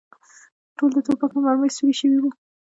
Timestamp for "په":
1.33-1.39